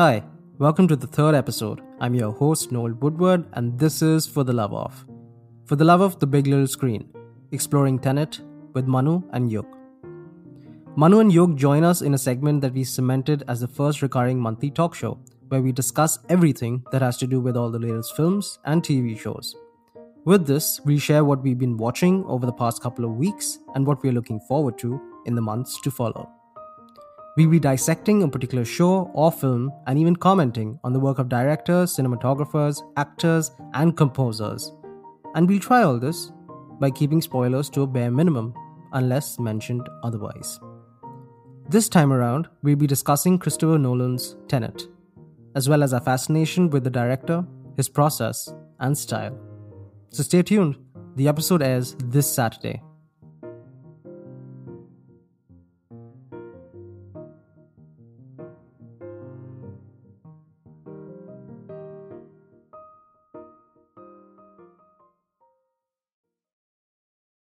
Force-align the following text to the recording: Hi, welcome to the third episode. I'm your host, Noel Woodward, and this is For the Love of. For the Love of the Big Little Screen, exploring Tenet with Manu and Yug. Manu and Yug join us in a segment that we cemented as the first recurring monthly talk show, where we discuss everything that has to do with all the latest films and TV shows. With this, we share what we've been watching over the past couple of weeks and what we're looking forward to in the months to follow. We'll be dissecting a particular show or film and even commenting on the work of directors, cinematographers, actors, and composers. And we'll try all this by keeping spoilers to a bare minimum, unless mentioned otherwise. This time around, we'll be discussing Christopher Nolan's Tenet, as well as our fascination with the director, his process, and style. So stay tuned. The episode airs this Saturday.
Hi, 0.00 0.24
welcome 0.56 0.88
to 0.88 0.96
the 0.96 1.06
third 1.06 1.34
episode. 1.34 1.82
I'm 2.00 2.14
your 2.14 2.32
host, 2.32 2.72
Noel 2.72 2.94
Woodward, 2.94 3.44
and 3.52 3.78
this 3.78 4.00
is 4.00 4.26
For 4.26 4.44
the 4.44 4.52
Love 4.54 4.72
of. 4.72 5.04
For 5.66 5.76
the 5.76 5.84
Love 5.84 6.00
of 6.00 6.18
the 6.18 6.26
Big 6.26 6.46
Little 6.46 6.66
Screen, 6.66 7.06
exploring 7.52 7.98
Tenet 7.98 8.40
with 8.72 8.86
Manu 8.86 9.22
and 9.34 9.52
Yug. 9.52 9.66
Manu 10.96 11.18
and 11.20 11.30
Yug 11.30 11.54
join 11.58 11.84
us 11.84 12.00
in 12.00 12.14
a 12.14 12.18
segment 12.26 12.62
that 12.62 12.72
we 12.72 12.82
cemented 12.82 13.44
as 13.46 13.60
the 13.60 13.68
first 13.68 14.00
recurring 14.00 14.40
monthly 14.40 14.70
talk 14.70 14.94
show, 14.94 15.18
where 15.48 15.60
we 15.60 15.70
discuss 15.70 16.18
everything 16.30 16.82
that 16.92 17.02
has 17.02 17.18
to 17.18 17.26
do 17.26 17.38
with 17.38 17.54
all 17.54 17.70
the 17.70 17.78
latest 17.78 18.16
films 18.16 18.58
and 18.64 18.82
TV 18.82 19.20
shows. 19.20 19.54
With 20.24 20.46
this, 20.46 20.80
we 20.86 20.98
share 20.98 21.26
what 21.26 21.42
we've 21.42 21.58
been 21.58 21.76
watching 21.76 22.24
over 22.24 22.46
the 22.46 22.54
past 22.54 22.82
couple 22.82 23.04
of 23.04 23.16
weeks 23.16 23.58
and 23.74 23.86
what 23.86 24.02
we're 24.02 24.14
looking 24.14 24.40
forward 24.48 24.78
to 24.78 24.98
in 25.26 25.34
the 25.34 25.42
months 25.42 25.78
to 25.82 25.90
follow. 25.90 26.39
We'll 27.36 27.48
be 27.48 27.60
dissecting 27.60 28.22
a 28.22 28.28
particular 28.28 28.64
show 28.64 29.10
or 29.14 29.30
film 29.30 29.72
and 29.86 29.98
even 29.98 30.16
commenting 30.16 30.78
on 30.82 30.92
the 30.92 31.00
work 31.00 31.18
of 31.18 31.28
directors, 31.28 31.96
cinematographers, 31.96 32.82
actors, 32.96 33.52
and 33.74 33.96
composers. 33.96 34.72
And 35.34 35.48
we'll 35.48 35.60
try 35.60 35.84
all 35.84 35.98
this 35.98 36.32
by 36.80 36.90
keeping 36.90 37.22
spoilers 37.22 37.70
to 37.70 37.82
a 37.82 37.86
bare 37.86 38.10
minimum, 38.10 38.52
unless 38.92 39.38
mentioned 39.38 39.88
otherwise. 40.02 40.58
This 41.68 41.88
time 41.88 42.12
around, 42.12 42.48
we'll 42.62 42.74
be 42.74 42.88
discussing 42.88 43.38
Christopher 43.38 43.78
Nolan's 43.78 44.36
Tenet, 44.48 44.88
as 45.54 45.68
well 45.68 45.84
as 45.84 45.92
our 45.92 46.00
fascination 46.00 46.68
with 46.68 46.82
the 46.82 46.90
director, 46.90 47.44
his 47.76 47.88
process, 47.88 48.52
and 48.80 48.98
style. 48.98 49.38
So 50.08 50.24
stay 50.24 50.42
tuned. 50.42 50.76
The 51.14 51.28
episode 51.28 51.62
airs 51.62 51.94
this 52.06 52.28
Saturday. 52.28 52.82